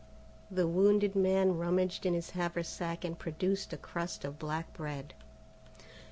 The 0.49 0.65
wounded 0.67 1.15
man 1.15 1.59
rummaged 1.59 2.07
in 2.07 2.15
his 2.15 2.31
haversack 2.31 3.05
and 3.05 3.19
produced 3.19 3.71
a 3.71 3.77
crust 3.77 4.25
of 4.25 4.39
black 4.39 4.73
bread. 4.73 5.13